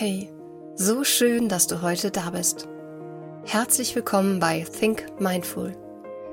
Hey, 0.00 0.30
so 0.76 1.02
schön, 1.02 1.48
dass 1.48 1.66
du 1.66 1.82
heute 1.82 2.12
da 2.12 2.30
bist. 2.30 2.68
Herzlich 3.44 3.96
willkommen 3.96 4.38
bei 4.38 4.60
Think 4.78 5.04
Mindful, 5.18 5.76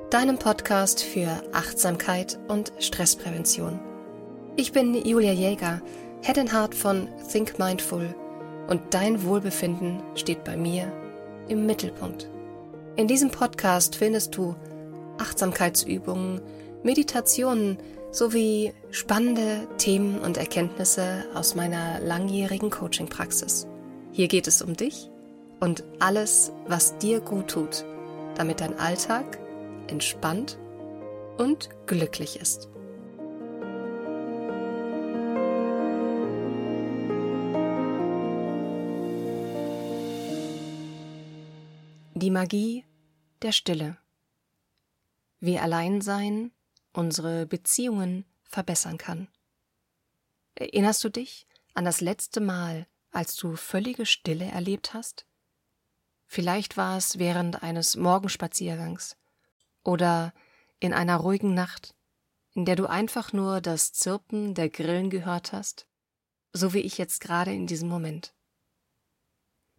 deinem 0.08 0.38
Podcast 0.38 1.02
für 1.02 1.42
Achtsamkeit 1.52 2.38
und 2.46 2.72
Stressprävention. 2.78 3.80
Ich 4.54 4.70
bin 4.70 4.94
Julia 4.94 5.32
Jäger, 5.32 5.82
Head 6.22 6.38
and 6.38 6.52
Heart 6.52 6.76
von 6.76 7.08
Think 7.32 7.58
Mindful 7.58 8.14
und 8.68 8.82
dein 8.94 9.24
Wohlbefinden 9.24 10.00
steht 10.14 10.44
bei 10.44 10.56
mir 10.56 10.92
im 11.48 11.66
Mittelpunkt. 11.66 12.30
In 12.94 13.08
diesem 13.08 13.30
Podcast 13.30 13.96
findest 13.96 14.36
du 14.36 14.54
Achtsamkeitsübungen, 15.18 16.40
Meditationen 16.84 17.78
sowie 18.10 18.72
spannende 18.90 19.68
Themen 19.78 20.18
und 20.20 20.36
Erkenntnisse 20.36 21.24
aus 21.34 21.54
meiner 21.54 22.00
langjährigen 22.00 22.70
Coaching-Praxis. 22.70 23.66
Hier 24.12 24.28
geht 24.28 24.46
es 24.46 24.62
um 24.62 24.74
dich 24.74 25.10
und 25.60 25.84
alles, 25.98 26.52
was 26.66 26.96
dir 26.98 27.20
gut 27.20 27.48
tut, 27.48 27.84
damit 28.34 28.60
dein 28.60 28.78
Alltag 28.78 29.38
entspannt 29.88 30.58
und 31.36 31.68
glücklich 31.86 32.40
ist. 32.40 32.68
Die 42.14 42.30
Magie 42.30 42.84
der 43.42 43.52
Stille. 43.52 43.98
Wie 45.38 45.58
Alleinsein 45.58 46.50
unsere 46.96 47.46
Beziehungen 47.46 48.24
verbessern 48.44 48.98
kann. 48.98 49.28
Erinnerst 50.54 51.04
du 51.04 51.10
dich 51.10 51.46
an 51.74 51.84
das 51.84 52.00
letzte 52.00 52.40
Mal, 52.40 52.86
als 53.10 53.36
du 53.36 53.56
völlige 53.56 54.06
Stille 54.06 54.46
erlebt 54.46 54.94
hast? 54.94 55.26
Vielleicht 56.26 56.76
war 56.76 56.96
es 56.96 57.18
während 57.18 57.62
eines 57.62 57.96
Morgenspaziergangs 57.96 59.16
oder 59.84 60.32
in 60.80 60.92
einer 60.92 61.16
ruhigen 61.16 61.54
Nacht, 61.54 61.94
in 62.54 62.64
der 62.64 62.76
du 62.76 62.86
einfach 62.86 63.32
nur 63.32 63.60
das 63.60 63.92
Zirpen 63.92 64.54
der 64.54 64.70
Grillen 64.70 65.10
gehört 65.10 65.52
hast, 65.52 65.86
so 66.52 66.72
wie 66.72 66.80
ich 66.80 66.96
jetzt 66.96 67.20
gerade 67.20 67.52
in 67.52 67.66
diesem 67.66 67.88
Moment. 67.88 68.34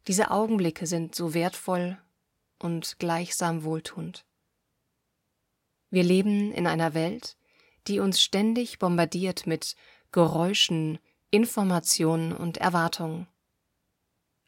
Diese 0.08 0.32
Augenblicke 0.32 0.86
sind 0.86 1.16
so 1.16 1.34
wertvoll 1.34 1.98
und 2.60 3.00
gleichsam 3.00 3.64
wohltuend. 3.64 4.27
Wir 5.90 6.04
leben 6.04 6.52
in 6.52 6.68
einer 6.68 6.94
Welt, 6.94 7.38
die 7.88 8.00
uns 8.00 8.22
ständig 8.22 8.80
bombardiert 8.80 9.48
mit 9.48 9.76
Geräuschen, 10.12 11.00
Informationen 11.32 12.34
und 12.34 12.58
Erwartungen. 12.58 13.28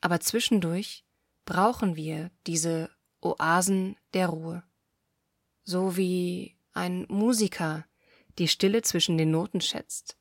Aber 0.02 0.20
zwischendurch 0.20 1.04
brauchen 1.46 1.96
wir 1.96 2.32
diese 2.48 2.90
Oasen 3.22 3.98
der 4.14 4.28
Ruhe. 4.28 4.64
So 5.64 5.98
wie 5.98 6.56
ein 6.74 7.06
Musiker 7.10 7.86
die 8.38 8.48
Stille 8.48 8.82
zwischen 8.82 9.18
den 9.18 9.32
Noten 9.32 9.62
schätzt. 9.62 10.18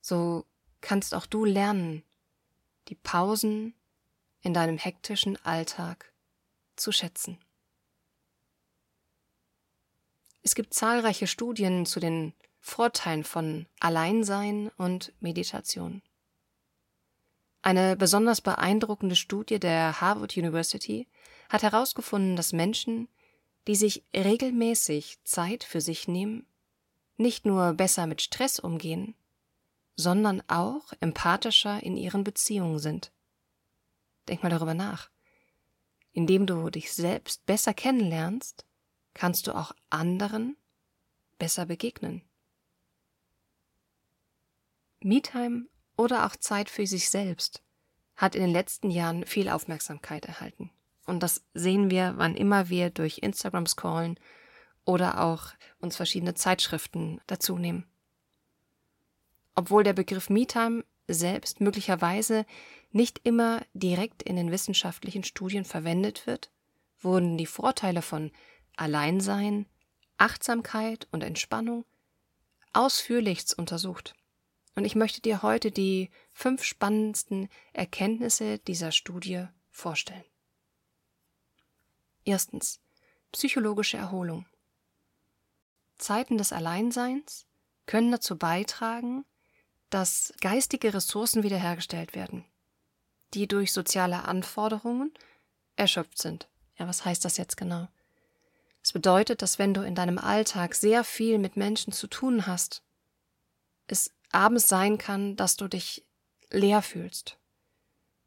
So 0.00 0.44
kannst 0.80 1.14
auch 1.14 1.26
du 1.26 1.44
lernen, 1.44 2.02
die 2.88 2.94
Pausen 2.94 3.74
in 4.42 4.52
deinem 4.52 4.76
hektischen 4.76 5.42
Alltag 5.44 6.12
zu 6.76 6.92
schätzen. 6.92 7.38
Es 10.44 10.54
gibt 10.54 10.74
zahlreiche 10.74 11.26
Studien 11.26 11.86
zu 11.86 12.00
den 12.00 12.34
Vorteilen 12.60 13.24
von 13.24 13.66
Alleinsein 13.80 14.70
und 14.76 15.14
Meditation. 15.20 16.02
Eine 17.62 17.96
besonders 17.96 18.42
beeindruckende 18.42 19.16
Studie 19.16 19.58
der 19.58 20.02
Harvard 20.02 20.36
University 20.36 21.08
hat 21.48 21.62
herausgefunden, 21.62 22.36
dass 22.36 22.52
Menschen, 22.52 23.08
die 23.66 23.74
sich 23.74 24.04
regelmäßig 24.14 25.16
Zeit 25.24 25.64
für 25.64 25.80
sich 25.80 26.08
nehmen, 26.08 26.46
nicht 27.16 27.46
nur 27.46 27.72
besser 27.72 28.06
mit 28.06 28.20
Stress 28.20 28.58
umgehen, 28.58 29.14
sondern 29.96 30.42
auch 30.48 30.92
empathischer 31.00 31.82
in 31.82 31.96
ihren 31.96 32.22
Beziehungen 32.22 32.78
sind. 32.78 33.12
Denk 34.28 34.42
mal 34.42 34.50
darüber 34.50 34.74
nach. 34.74 35.08
Indem 36.12 36.44
du 36.44 36.68
dich 36.68 36.92
selbst 36.92 37.46
besser 37.46 37.72
kennenlernst, 37.72 38.66
kannst 39.14 39.46
du 39.46 39.52
auch 39.52 39.72
anderen 39.90 40.56
besser 41.38 41.66
begegnen. 41.66 42.22
Me-Time 45.00 45.66
oder 45.96 46.26
auch 46.26 46.36
Zeit 46.36 46.70
für 46.70 46.86
sich 46.86 47.10
selbst 47.10 47.62
hat 48.16 48.34
in 48.34 48.42
den 48.42 48.50
letzten 48.50 48.90
Jahren 48.90 49.26
viel 49.26 49.48
Aufmerksamkeit 49.48 50.24
erhalten. 50.26 50.70
Und 51.06 51.22
das 51.22 51.44
sehen 51.52 51.90
wir, 51.90 52.14
wann 52.16 52.36
immer 52.36 52.68
wir 52.68 52.90
durch 52.90 53.18
Instagram 53.18 53.66
scrollen 53.66 54.18
oder 54.84 55.20
auch 55.22 55.48
uns 55.78 55.96
verschiedene 55.96 56.34
Zeitschriften 56.34 57.20
dazu 57.26 57.58
nehmen. 57.58 57.86
Obwohl 59.54 59.84
der 59.84 59.92
Begriff 59.92 60.30
Me-Time 60.30 60.84
selbst 61.06 61.60
möglicherweise 61.60 62.46
nicht 62.90 63.20
immer 63.24 63.62
direkt 63.74 64.22
in 64.22 64.36
den 64.36 64.50
wissenschaftlichen 64.50 65.24
Studien 65.24 65.64
verwendet 65.64 66.26
wird, 66.26 66.50
wurden 67.00 67.36
die 67.36 67.46
Vorteile 67.46 68.02
von 68.02 68.30
Alleinsein, 68.76 69.66
Achtsamkeit 70.16 71.08
und 71.10 71.22
Entspannung 71.22 71.84
ausführlichst 72.72 73.56
untersucht. 73.56 74.14
Und 74.74 74.84
ich 74.84 74.96
möchte 74.96 75.20
dir 75.20 75.42
heute 75.42 75.70
die 75.70 76.10
fünf 76.32 76.64
spannendsten 76.64 77.48
Erkenntnisse 77.72 78.58
dieser 78.58 78.92
Studie 78.92 79.46
vorstellen. 79.70 80.24
Erstens. 82.24 82.80
Psychologische 83.32 83.96
Erholung. 83.96 84.46
Zeiten 85.98 86.38
des 86.38 86.52
Alleinseins 86.52 87.46
können 87.86 88.12
dazu 88.12 88.38
beitragen, 88.38 89.24
dass 89.90 90.32
geistige 90.40 90.94
Ressourcen 90.94 91.42
wiederhergestellt 91.42 92.14
werden, 92.14 92.44
die 93.34 93.46
durch 93.46 93.72
soziale 93.72 94.24
Anforderungen 94.24 95.12
erschöpft 95.76 96.18
sind. 96.18 96.48
Ja, 96.76 96.88
was 96.88 97.04
heißt 97.04 97.24
das 97.24 97.36
jetzt 97.36 97.56
genau? 97.56 97.88
Es 98.84 98.92
bedeutet, 98.92 99.40
dass 99.40 99.58
wenn 99.58 99.72
du 99.72 99.80
in 99.80 99.94
deinem 99.94 100.18
Alltag 100.18 100.74
sehr 100.74 101.04
viel 101.04 101.38
mit 101.38 101.56
Menschen 101.56 101.90
zu 101.90 102.06
tun 102.06 102.46
hast, 102.46 102.82
es 103.86 104.10
abends 104.30 104.68
sein 104.68 104.98
kann, 104.98 105.36
dass 105.36 105.56
du 105.56 105.68
dich 105.68 106.04
leer 106.50 106.82
fühlst. 106.82 107.38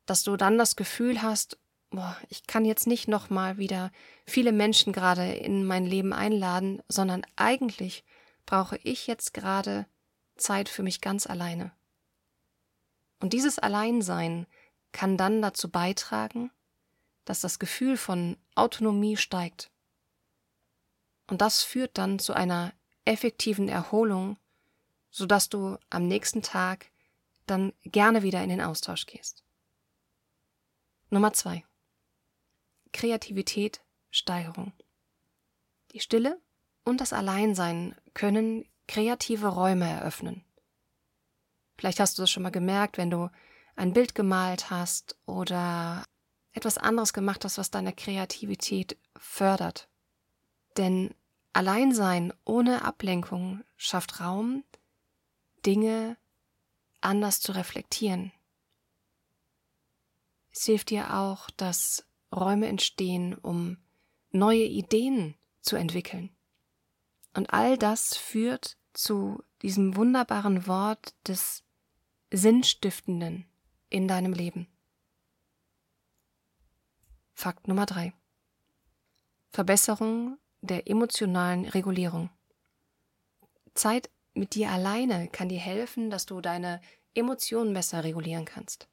Dass 0.08 0.24
du 0.24 0.36
dann 0.36 0.58
das 0.58 0.76
Gefühl 0.76 1.22
hast, 1.22 1.60
boah, 1.92 2.18
ich 2.30 2.48
kann 2.48 2.66
jetzt 2.66 2.88
nicht 2.88 3.08
nochmal 3.08 3.60
wieder 3.60 3.92
viele 4.26 4.52
Menschen 4.52 4.94
gerade 4.94 5.32
in 5.32 5.64
mein 5.64 5.86
Leben 5.86 6.12
einladen, 6.12 6.82
sondern 6.88 7.22
eigentlich 7.36 8.04
brauche 8.48 8.78
ich 8.78 9.06
jetzt 9.06 9.36
gerade 9.36 9.86
Zeit 10.38 10.70
für 10.70 10.82
mich 10.82 11.02
ganz 11.02 11.28
alleine. 11.28 11.72
Und 13.20 13.34
dieses 13.34 13.60
Alleinsein 13.60 14.48
kann 14.92 15.18
dann 15.18 15.40
dazu 15.44 15.70
beitragen, 15.70 16.50
dass 17.26 17.42
das 17.42 17.60
Gefühl 17.60 17.96
von 17.96 18.38
Autonomie 18.56 19.18
steigt 19.18 19.70
und 21.28 21.42
das 21.42 21.64
führt 21.64 21.98
dann 21.98 22.20
zu 22.20 22.34
einer 22.34 22.74
effektiven 23.06 23.70
Erholung, 23.70 24.38
sodass 25.10 25.50
du 25.50 25.78
am 25.90 26.08
nächsten 26.08 26.42
Tag 26.42 26.92
dann 27.46 27.74
gerne 27.84 28.24
wieder 28.24 28.44
in 28.44 28.50
den 28.50 28.62
Austausch 28.62 29.06
gehst. 29.06 29.44
Nummer 31.10 31.34
zwei. 31.34 31.64
Kreativität, 32.92 33.82
Steigerung. 34.12 34.74
Die 35.94 36.00
Stille 36.00 36.42
und 36.84 37.00
das 37.00 37.14
Alleinsein 37.14 37.96
können 38.14 38.66
kreative 38.88 39.48
Räume 39.48 39.90
eröffnen. 39.90 40.44
Vielleicht 41.78 42.00
hast 42.00 42.18
du 42.18 42.24
das 42.24 42.32
schon 42.32 42.44
mal 42.44 42.52
gemerkt, 42.52 42.98
wenn 42.98 43.10
du 43.10 43.30
ein 43.76 43.94
Bild 43.94 44.16
gemalt 44.16 44.70
hast 44.70 45.18
oder 45.26 46.04
etwas 46.52 46.78
anderes 46.78 47.14
gemacht 47.14 47.46
hast, 47.46 47.58
was 47.58 47.70
deine 47.70 47.94
Kreativität 47.94 48.98
fördert. 49.16 49.88
Denn 50.78 51.14
Alleinsein 51.54 52.34
ohne 52.46 52.84
Ablenkung 52.84 53.64
schafft 53.78 54.20
Raum, 54.20 54.64
Dinge 55.66 56.18
anders 57.02 57.42
zu 57.42 57.52
reflektieren. 57.52 58.32
Es 60.52 60.66
hilft 60.66 60.90
dir 60.92 61.16
auch, 61.16 61.50
dass 61.52 62.06
Räume 62.32 62.68
entstehen, 62.68 63.36
um 63.36 63.78
neue 64.32 64.66
Ideen 64.66 65.36
zu 65.62 65.76
entwickeln. 65.76 66.30
Und 67.34 67.54
all 67.54 67.78
das 67.78 68.16
führt 68.16 68.78
zu 68.94 69.44
diesem 69.62 69.96
wunderbaren 69.96 70.68
Wort 70.68 71.16
des 71.28 71.64
Sinnstiftenden 72.32 73.46
in 73.90 74.08
deinem 74.08 74.34
Leben. 74.34 74.68
Fakt 77.34 77.68
Nummer 77.68 77.86
drei. 77.86 78.14
Verbesserung 79.50 80.38
der 80.62 80.88
emotionalen 80.90 81.66
Regulierung. 81.66 82.30
Zeit 83.74 84.10
mit 84.34 84.56
dir 84.56 84.72
alleine 84.72 85.28
kann 85.30 85.50
dir 85.50 85.60
helfen, 85.60 86.10
dass 86.10 86.26
du 86.26 86.42
deine 86.42 86.82
Emotionen 87.14 87.74
besser 87.74 88.04
regulieren 88.04 88.46
kannst. 88.46 88.88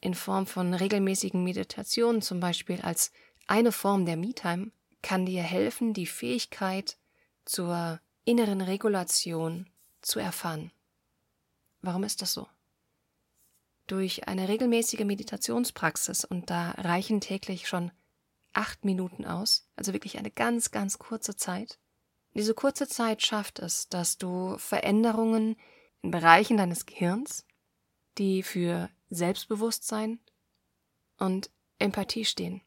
in 0.00 0.14
Form 0.14 0.46
von 0.46 0.74
regelmäßigen 0.74 1.44
Meditationen 1.44 2.22
zum 2.22 2.40
Beispiel 2.40 2.80
als 2.80 3.12
eine 3.46 3.72
Form 3.72 4.06
der 4.06 4.16
Me-Time 4.16 4.70
kann 5.02 5.26
dir 5.26 5.42
helfen, 5.42 5.92
die 5.92 6.06
Fähigkeit 6.06 6.98
zur 7.44 8.00
inneren 8.24 8.60
Regulation 8.60 9.68
zu 10.02 10.18
erfahren. 10.18 10.72
Warum 11.82 12.04
ist 12.04 12.22
das 12.22 12.32
so? 12.32 12.46
Durch 13.86 14.28
eine 14.28 14.48
regelmäßige 14.48 15.00
Meditationspraxis, 15.00 16.24
und 16.24 16.48
da 16.48 16.70
reichen 16.72 17.20
täglich 17.20 17.66
schon 17.66 17.90
acht 18.52 18.84
Minuten 18.84 19.24
aus, 19.24 19.68
also 19.76 19.92
wirklich 19.92 20.18
eine 20.18 20.30
ganz, 20.30 20.70
ganz 20.70 20.98
kurze 20.98 21.36
Zeit. 21.36 21.78
Diese 22.34 22.54
kurze 22.54 22.88
Zeit 22.88 23.22
schafft 23.22 23.58
es, 23.58 23.88
dass 23.88 24.18
du 24.18 24.56
Veränderungen 24.58 25.56
in 26.02 26.10
Bereichen 26.10 26.56
deines 26.56 26.86
Gehirns, 26.86 27.44
die 28.18 28.42
für 28.42 28.88
Selbstbewusstsein 29.10 30.20
und 31.18 31.50
Empathie 31.78 32.24
stehen. 32.24 32.62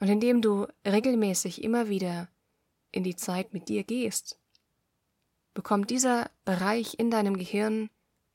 Und 0.00 0.08
indem 0.08 0.42
du 0.42 0.66
regelmäßig 0.86 1.62
immer 1.62 1.88
wieder 1.88 2.28
in 2.92 3.04
die 3.04 3.16
Zeit 3.16 3.52
mit 3.52 3.68
dir 3.68 3.84
gehst, 3.84 4.38
bekommt 5.54 5.90
dieser 5.90 6.30
Bereich 6.44 6.98
in 6.98 7.10
deinem 7.10 7.38
Gehirn 7.38 7.88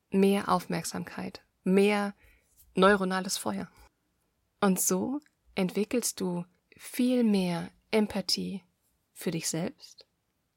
mehr 0.09 0.49
Aufmerksamkeit, 0.49 1.43
mehr 1.63 2.15
neuronales 2.73 3.37
Feuer. 3.37 3.69
Und 4.59 4.79
so 4.79 5.19
entwickelst 5.55 6.19
du 6.19 6.45
viel 6.77 7.23
mehr 7.23 7.71
Empathie 7.91 8.63
für 9.13 9.31
dich 9.31 9.49
selbst 9.49 10.07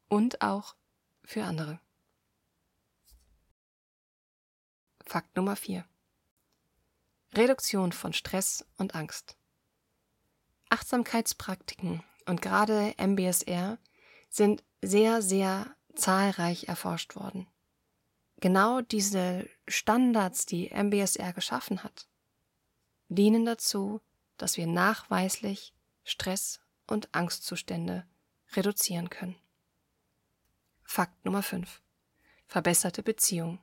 und 0.09 0.41
auch 0.41 0.77
für 1.25 1.45
andere. 1.45 1.81
Fakt 5.05 5.37
Nummer 5.37 5.57
4. 5.57 5.85
Reduktion 7.35 7.93
von 7.93 8.13
Stress 8.13 8.65
und 8.79 8.95
Angst. 8.95 9.37
Achtsamkeitspraktiken 10.71 12.03
und 12.27 12.41
gerade 12.43 12.95
MBSR 12.97 13.79
sind 14.31 14.65
sehr, 14.83 15.23
sehr 15.23 15.77
zahlreich 15.95 16.69
erforscht 16.69 17.17
worden. 17.17 17.47
Genau 18.41 18.81
diese 18.81 19.49
Standards, 19.69 20.47
die 20.47 20.71
MBSR 20.71 21.33
geschaffen 21.33 21.85
hat, 21.85 22.09
dienen 23.09 23.45
dazu, 23.45 24.01
dass 24.39 24.57
wir 24.57 24.67
nachweislich 24.67 25.73
Stress 26.05 26.61
und 26.87 27.15
Angstzustände 27.15 28.07
reduzieren 28.53 29.11
können. 29.11 29.37
Fakt 30.85 31.25
Nummer 31.25 31.43
5. 31.43 31.81
Verbesserte 32.47 33.03
Beziehung. 33.03 33.59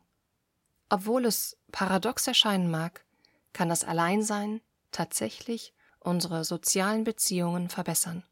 Obwohl 0.89 1.25
es 1.25 1.57
paradox 1.71 2.27
erscheinen 2.27 2.69
mag, 2.69 3.05
kann 3.53 3.69
das 3.69 3.83
Alleinsein 3.83 4.61
tatsächlich 4.91 5.73
unsere 5.99 6.43
sozialen 6.43 7.03
Beziehungen 7.03 7.69
verbessern. 7.69 8.23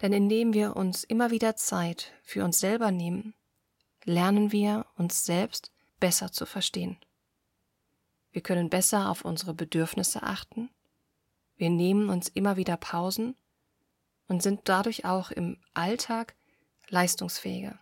Denn 0.00 0.12
indem 0.12 0.54
wir 0.54 0.76
uns 0.76 1.04
immer 1.04 1.30
wieder 1.30 1.54
Zeit 1.56 2.12
für 2.22 2.44
uns 2.44 2.58
selber 2.58 2.90
nehmen, 2.90 3.34
lernen 4.04 4.52
wir 4.52 4.86
uns 4.96 5.24
selbst 5.24 5.70
besser 6.00 6.32
zu 6.32 6.46
verstehen. 6.46 6.98
Wir 8.32 8.42
können 8.42 8.68
besser 8.68 9.08
auf 9.08 9.24
unsere 9.24 9.54
Bedürfnisse 9.54 10.22
achten, 10.22 10.70
wir 11.56 11.70
nehmen 11.70 12.08
uns 12.08 12.28
immer 12.28 12.56
wieder 12.56 12.76
Pausen 12.76 13.36
und 14.28 14.42
sind 14.42 14.62
dadurch 14.64 15.04
auch 15.04 15.30
im 15.30 15.58
Alltag 15.74 16.34
leistungsfähiger. 16.88 17.78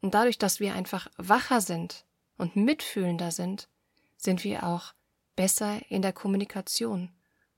Und 0.00 0.14
dadurch, 0.14 0.38
dass 0.38 0.60
wir 0.60 0.74
einfach 0.74 1.08
wacher 1.16 1.60
sind 1.60 2.04
und 2.36 2.56
mitfühlender 2.56 3.30
sind, 3.30 3.68
sind 4.16 4.44
wir 4.44 4.64
auch 4.64 4.94
besser 5.36 5.80
in 5.90 6.02
der 6.02 6.12
Kommunikation 6.12 7.10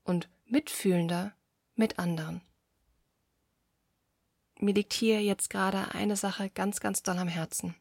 und 0.03 0.29
mitfühlender 0.45 1.33
mit 1.75 1.99
anderen. 1.99 2.41
Mir 4.59 4.73
liegt 4.73 4.93
hier 4.93 5.21
jetzt 5.21 5.49
gerade 5.49 5.93
eine 5.93 6.15
Sache 6.15 6.49
ganz, 6.49 6.79
ganz 6.79 7.03
doll 7.03 7.17
am 7.17 7.27
Herzen. 7.27 7.75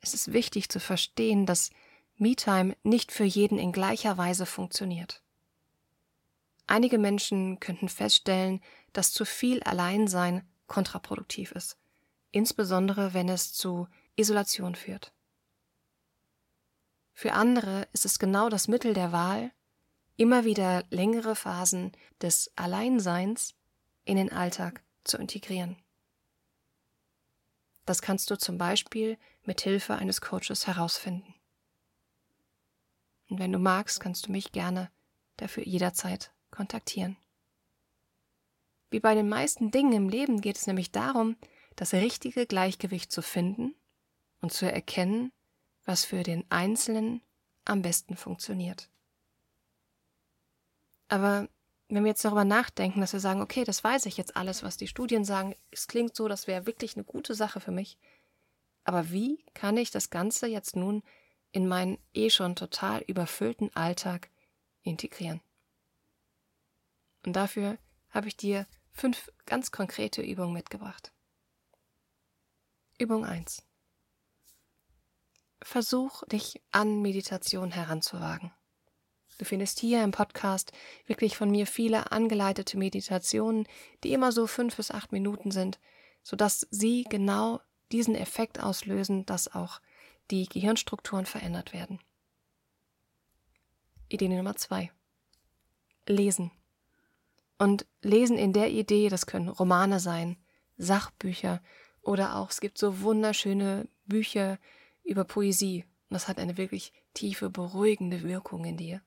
Es 0.00 0.14
ist 0.14 0.32
wichtig 0.32 0.68
zu 0.68 0.80
verstehen, 0.80 1.46
dass 1.46 1.70
MeTime 2.16 2.76
nicht 2.82 3.12
für 3.12 3.24
jeden 3.24 3.58
in 3.58 3.72
gleicher 3.72 4.18
Weise 4.18 4.46
funktioniert. 4.46 5.22
Einige 6.66 6.98
Menschen 6.98 7.60
könnten 7.60 7.88
feststellen, 7.88 8.60
dass 8.92 9.12
zu 9.12 9.24
viel 9.24 9.62
Alleinsein 9.62 10.46
kontraproduktiv 10.66 11.52
ist, 11.52 11.78
insbesondere 12.32 13.14
wenn 13.14 13.28
es 13.28 13.52
zu 13.52 13.86
Isolation 14.16 14.74
führt. 14.74 15.12
Für 17.12 17.32
andere 17.32 17.88
ist 17.92 18.04
es 18.04 18.18
genau 18.18 18.48
das 18.48 18.68
Mittel 18.68 18.94
der 18.94 19.12
Wahl, 19.12 19.52
immer 20.16 20.44
wieder 20.44 20.84
längere 20.90 21.36
Phasen 21.36 21.92
des 22.20 22.50
Alleinseins 22.56 23.54
in 24.04 24.16
den 24.16 24.32
Alltag 24.32 24.82
zu 25.04 25.18
integrieren. 25.18 25.76
Das 27.84 28.02
kannst 28.02 28.30
du 28.30 28.36
zum 28.36 28.58
Beispiel 28.58 29.16
mit 29.44 29.60
Hilfe 29.60 29.94
eines 29.94 30.20
Coaches 30.20 30.66
herausfinden. 30.66 31.34
Und 33.28 33.38
wenn 33.38 33.52
du 33.52 33.58
magst, 33.58 34.00
kannst 34.00 34.26
du 34.26 34.32
mich 34.32 34.52
gerne 34.52 34.90
dafür 35.36 35.64
jederzeit 35.64 36.32
kontaktieren. 36.56 37.16
Wie 38.90 39.00
bei 39.00 39.14
den 39.14 39.28
meisten 39.28 39.70
Dingen 39.70 39.92
im 39.92 40.08
Leben 40.08 40.40
geht 40.40 40.56
es 40.56 40.66
nämlich 40.66 40.90
darum, 40.90 41.36
das 41.74 41.92
richtige 41.92 42.46
Gleichgewicht 42.46 43.12
zu 43.12 43.20
finden 43.20 43.74
und 44.40 44.52
zu 44.52 44.70
erkennen, 44.70 45.32
was 45.84 46.04
für 46.04 46.22
den 46.22 46.44
Einzelnen 46.50 47.20
am 47.64 47.82
besten 47.82 48.16
funktioniert. 48.16 48.88
Aber 51.08 51.48
wenn 51.88 52.02
wir 52.02 52.10
jetzt 52.10 52.24
darüber 52.24 52.44
nachdenken, 52.44 53.00
dass 53.00 53.12
wir 53.12 53.20
sagen, 53.20 53.40
okay, 53.40 53.64
das 53.64 53.84
weiß 53.84 54.06
ich 54.06 54.16
jetzt 54.16 54.36
alles, 54.36 54.62
was 54.62 54.76
die 54.76 54.88
Studien 54.88 55.24
sagen, 55.24 55.54
es 55.70 55.86
klingt 55.86 56.16
so, 56.16 56.26
das 56.26 56.46
wäre 56.46 56.66
wirklich 56.66 56.96
eine 56.96 57.04
gute 57.04 57.34
Sache 57.34 57.60
für 57.60 57.70
mich. 57.70 57.98
Aber 58.84 59.10
wie 59.10 59.44
kann 59.54 59.76
ich 59.76 59.90
das 59.90 60.10
Ganze 60.10 60.46
jetzt 60.46 60.74
nun 60.74 61.02
in 61.52 61.68
meinen 61.68 61.98
eh 62.14 62.30
schon 62.30 62.56
total 62.56 63.02
überfüllten 63.02 63.74
Alltag 63.76 64.30
integrieren? 64.82 65.40
Und 67.26 67.34
dafür 67.34 67.76
habe 68.10 68.28
ich 68.28 68.36
dir 68.36 68.66
fünf 68.92 69.30
ganz 69.44 69.72
konkrete 69.72 70.22
Übungen 70.22 70.54
mitgebracht. 70.54 71.12
Übung 72.98 73.26
1. 73.26 73.62
Versuch 75.60 76.22
dich 76.28 76.62
an 76.70 77.02
Meditation 77.02 77.72
heranzuwagen. 77.72 78.52
Du 79.38 79.44
findest 79.44 79.80
hier 79.80 80.02
im 80.02 80.12
Podcast 80.12 80.72
wirklich 81.06 81.36
von 81.36 81.50
mir 81.50 81.66
viele 81.66 82.12
angeleitete 82.12 82.78
Meditationen, 82.78 83.66
die 84.02 84.12
immer 84.12 84.32
so 84.32 84.46
fünf 84.46 84.76
bis 84.76 84.90
acht 84.90 85.12
Minuten 85.12 85.50
sind, 85.50 85.78
sodass 86.22 86.66
sie 86.70 87.04
genau 87.10 87.60
diesen 87.92 88.14
Effekt 88.14 88.60
auslösen, 88.62 89.26
dass 89.26 89.52
auch 89.52 89.80
die 90.30 90.48
Gehirnstrukturen 90.48 91.26
verändert 91.26 91.72
werden. 91.72 91.98
Idee 94.08 94.28
Nummer 94.28 94.56
zwei. 94.56 94.92
Lesen. 96.06 96.52
Und 97.58 97.86
lesen 98.02 98.36
in 98.36 98.52
der 98.52 98.70
Idee, 98.70 99.08
das 99.08 99.26
können 99.26 99.48
Romane 99.48 100.00
sein, 100.00 100.36
Sachbücher 100.76 101.62
oder 102.02 102.36
auch, 102.36 102.50
es 102.50 102.60
gibt 102.60 102.78
so 102.78 103.00
wunderschöne 103.00 103.88
Bücher 104.04 104.58
über 105.04 105.24
Poesie. 105.24 105.84
Und 106.08 106.14
das 106.14 106.28
hat 106.28 106.38
eine 106.38 106.56
wirklich 106.56 106.92
tiefe, 107.14 107.50
beruhigende 107.50 108.22
Wirkung 108.22 108.64
in 108.64 108.76
dir. 108.76 109.00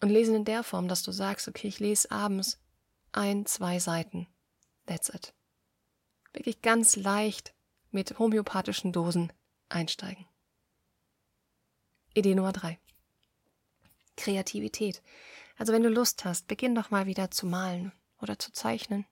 Und 0.00 0.10
lesen 0.10 0.34
in 0.34 0.44
der 0.44 0.62
Form, 0.62 0.88
dass 0.88 1.02
du 1.02 1.12
sagst, 1.12 1.48
okay, 1.48 1.68
ich 1.68 1.78
lese 1.78 2.10
abends 2.10 2.58
ein, 3.12 3.46
zwei 3.46 3.78
Seiten. 3.78 4.26
That's 4.86 5.08
it. 5.08 5.32
Wirklich 6.32 6.60
ganz 6.60 6.96
leicht 6.96 7.54
mit 7.90 8.18
homöopathischen 8.18 8.92
Dosen 8.92 9.32
einsteigen. 9.68 10.26
Idee 12.14 12.34
Nummer 12.34 12.52
drei. 12.52 12.78
Kreativität. 14.16 15.02
Also 15.56 15.72
wenn 15.72 15.82
du 15.82 15.88
Lust 15.88 16.24
hast, 16.24 16.48
beginn 16.48 16.74
doch 16.74 16.90
mal 16.90 17.06
wieder 17.06 17.30
zu 17.30 17.46
malen 17.46 17.92
oder 18.20 18.38
zu 18.38 18.52
zeichnen. 18.52 19.06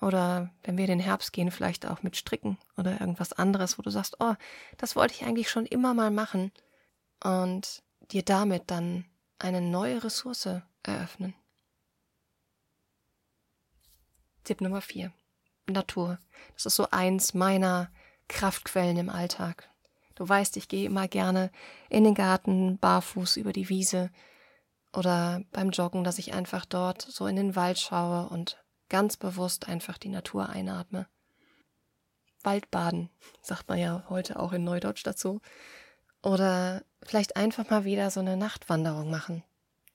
Oder 0.00 0.50
wenn 0.62 0.76
wir 0.76 0.84
in 0.84 0.90
den 0.90 1.00
Herbst 1.00 1.32
gehen, 1.32 1.50
vielleicht 1.50 1.86
auch 1.86 2.02
mit 2.02 2.16
Stricken 2.16 2.58
oder 2.76 3.00
irgendwas 3.00 3.32
anderes, 3.32 3.78
wo 3.78 3.82
du 3.82 3.90
sagst, 3.90 4.16
oh, 4.20 4.34
das 4.76 4.94
wollte 4.94 5.14
ich 5.14 5.24
eigentlich 5.24 5.48
schon 5.48 5.64
immer 5.64 5.94
mal 5.94 6.10
machen. 6.10 6.52
Und 7.24 7.82
dir 8.10 8.22
damit 8.22 8.64
dann 8.70 9.06
eine 9.38 9.62
neue 9.62 10.04
Ressource 10.04 10.48
eröffnen. 10.82 11.34
Tipp 14.44 14.60
Nummer 14.60 14.82
4. 14.82 15.12
Natur. 15.66 16.18
Das 16.54 16.66
ist 16.66 16.76
so 16.76 16.88
eins 16.90 17.34
meiner 17.34 17.90
Kraftquellen 18.28 18.96
im 18.98 19.08
Alltag. 19.08 19.68
Du 20.14 20.28
weißt, 20.28 20.56
ich 20.56 20.68
gehe 20.68 20.86
immer 20.86 21.08
gerne 21.08 21.50
in 21.88 22.04
den 22.04 22.14
Garten, 22.14 22.78
barfuß 22.78 23.36
über 23.38 23.52
die 23.52 23.68
Wiese 23.68 24.10
oder 24.96 25.42
beim 25.52 25.70
Joggen, 25.70 26.04
dass 26.04 26.18
ich 26.18 26.32
einfach 26.32 26.64
dort 26.64 27.02
so 27.02 27.26
in 27.26 27.36
den 27.36 27.54
Wald 27.54 27.78
schaue 27.78 28.28
und 28.30 28.64
ganz 28.88 29.18
bewusst 29.18 29.68
einfach 29.68 29.98
die 29.98 30.08
Natur 30.08 30.48
einatme. 30.48 31.06
Waldbaden, 32.42 33.10
sagt 33.42 33.68
man 33.68 33.78
ja 33.78 34.04
heute 34.08 34.38
auch 34.38 34.52
in 34.52 34.64
Neudeutsch 34.64 35.04
dazu. 35.04 35.42
Oder 36.22 36.82
vielleicht 37.02 37.36
einfach 37.36 37.68
mal 37.68 37.84
wieder 37.84 38.10
so 38.10 38.20
eine 38.20 38.38
Nachtwanderung 38.38 39.10
machen. 39.10 39.44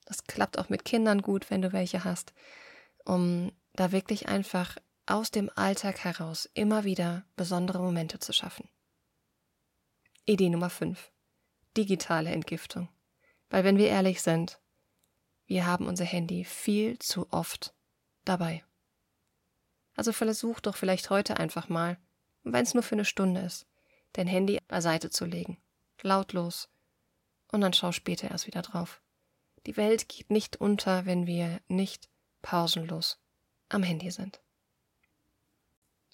Das 0.05 0.25
klappt 0.25 0.59
auch 0.59 0.69
mit 0.69 0.85
Kindern 0.85 1.23
gut, 1.23 1.49
wenn 1.49 1.63
du 1.63 1.73
welche 1.73 2.03
hast, 2.03 2.33
um 3.03 3.51
da 3.73 3.91
wirklich 3.91 4.27
einfach 4.27 4.77
aus 5.07 5.31
dem 5.31 5.49
Alltag 5.55 6.03
heraus 6.03 6.47
immer 6.53 6.83
wieder 6.83 7.23
besondere 7.35 7.79
Momente 7.79 8.19
zu 8.19 8.33
schaffen. 8.33 8.69
Idee 10.25 10.49
Nummer 10.49 10.69
5. 10.69 11.11
Digitale 11.75 12.29
Entgiftung. 12.29 12.87
Weil 13.49 13.63
wenn 13.63 13.77
wir 13.77 13.87
ehrlich 13.87 14.21
sind, 14.21 14.60
wir 15.51 15.65
haben 15.65 15.85
unser 15.85 16.05
Handy 16.05 16.45
viel 16.45 16.97
zu 16.99 17.27
oft 17.29 17.73
dabei. 18.23 18.63
Also 19.95 20.13
versuch 20.13 20.61
doch 20.61 20.77
vielleicht 20.77 21.09
heute 21.09 21.35
einfach 21.35 21.67
mal, 21.67 21.97
wenn 22.43 22.63
es 22.63 22.73
nur 22.73 22.83
für 22.83 22.95
eine 22.95 23.03
Stunde 23.03 23.41
ist, 23.41 23.67
dein 24.13 24.27
Handy 24.27 24.59
beiseite 24.69 25.09
zu 25.09 25.25
legen, 25.25 25.61
lautlos, 26.03 26.69
und 27.51 27.59
dann 27.59 27.73
schau 27.73 27.91
später 27.91 28.31
erst 28.31 28.47
wieder 28.47 28.61
drauf. 28.61 29.01
Die 29.65 29.75
Welt 29.75 30.07
geht 30.07 30.29
nicht 30.29 30.55
unter, 30.55 31.05
wenn 31.05 31.27
wir 31.27 31.59
nicht 31.67 32.07
pausenlos 32.41 33.19
am 33.67 33.83
Handy 33.83 34.09
sind. 34.09 34.39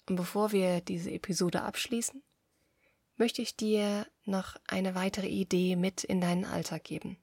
Und 0.08 0.16
bevor 0.16 0.50
wir 0.50 0.80
diese 0.80 1.12
Episode 1.12 1.62
abschließen, 1.62 2.24
möchte 3.14 3.40
ich 3.40 3.54
dir 3.54 4.04
noch 4.24 4.56
eine 4.66 4.96
weitere 4.96 5.28
Idee 5.28 5.76
mit 5.76 6.02
in 6.02 6.20
deinen 6.20 6.44
Alltag 6.44 6.82
geben. 6.82 7.18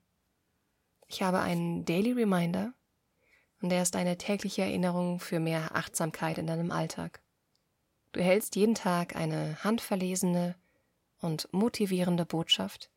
Ich 1.07 1.21
habe 1.21 1.39
einen 1.39 1.85
Daily 1.85 2.11
Reminder 2.11 2.73
und 3.61 3.69
der 3.69 3.81
ist 3.81 3.95
eine 3.95 4.17
tägliche 4.17 4.63
Erinnerung 4.63 5.19
für 5.19 5.39
mehr 5.39 5.75
Achtsamkeit 5.75 6.37
in 6.37 6.47
deinem 6.47 6.71
Alltag. 6.71 7.21
Du 8.11 8.19
erhältst 8.19 8.55
jeden 8.55 8.75
Tag 8.75 9.15
eine 9.15 9.63
handverlesene 9.63 10.55
und 11.21 11.49
motivierende 11.51 12.25
Botschaft, 12.25 12.89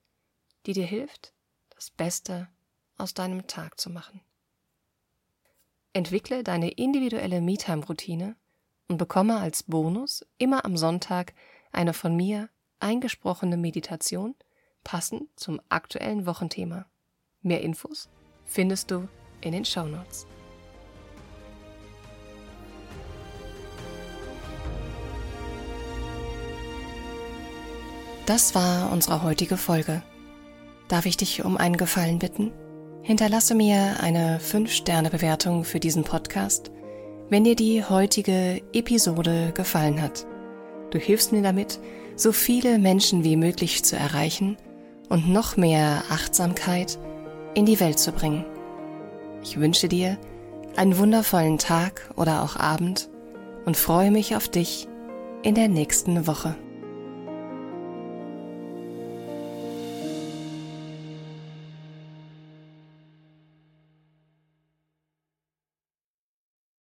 die 0.67 0.73
dir 0.73 0.87
hilft, 0.87 1.33
das 1.71 1.91
Beste 1.91 2.49
aus 2.97 3.15
deinem 3.15 3.47
Tag 3.47 3.81
zu 3.81 3.91
machen. 3.91 4.21
Entwickle 5.93 6.45
deine 6.45 6.71
individuelle 6.71 7.41
Me-Time-Routine 7.41 8.37
und 8.89 8.99
bekomme 8.99 9.39
als 9.39 9.63
Bonus 9.63 10.27
immer 10.39 10.65
am 10.65 10.77
Sonntag 10.77 11.35
eine 11.73 11.95
von 11.95 12.15
mir 12.15 12.49
eingesprochene 12.81 13.57
Meditation 13.57 14.35
passend 14.85 15.29
zum 15.37 15.61
aktuellen 15.69 16.27
Wochenthema. 16.27 16.87
Mehr 17.43 17.63
Infos 17.63 18.09
findest 18.47 18.91
du 18.91 19.07
in 19.41 19.53
den 19.53 19.65
Show 19.65 19.85
Notes. 19.85 20.27
Das 28.27 28.55
war 28.55 28.91
unsere 28.93 29.23
heutige 29.23 29.57
Folge. 29.57 30.03
Darf 30.89 31.07
ich 31.07 31.17
dich 31.17 31.45
um 31.45 31.57
einen 31.57 31.77
Gefallen 31.77 32.19
bitten? 32.19 32.53
Hinterlasse 33.03 33.55
mir 33.55 34.01
eine 34.01 34.41
5-Sterne-Bewertung 34.41 35.65
für 35.65 35.81
diesen 35.81 36.03
Podcast, 36.03 36.73
wenn 37.31 37.45
dir 37.45 37.55
die 37.55 37.85
heutige 37.85 38.61
Episode 38.73 39.53
gefallen 39.55 40.03
hat. 40.03 40.27
Du 40.91 40.99
hilfst 40.99 41.33
mir 41.33 41.43
damit, 41.43 41.79
so 42.17 42.33
viele 42.33 42.79
Menschen 42.79 43.23
wie 43.23 43.37
möglich 43.37 43.85
zu 43.85 43.97
erreichen 43.97 44.57
und 45.09 45.29
noch 45.29 45.57
mehr 45.57 46.03
Achtsamkeit 46.11 46.99
in 47.59 47.67
die 47.67 47.81
Welt 47.81 47.99
zu 47.99 48.13
bringen. 48.13 48.45
Ich 49.43 49.59
wünsche 49.59 49.89
dir 49.89 50.17
einen 50.77 50.97
wundervollen 50.97 51.59
Tag 51.59 52.09
oder 52.15 52.45
auch 52.45 52.55
Abend 52.55 53.09
und 53.65 53.77
freue 53.77 54.13
mich 54.13 54.37
auf 54.37 54.49
dich 54.49 54.87
in 55.43 55.57
der 55.57 55.67
nächsten 55.67 56.29
Woche. 56.29 56.55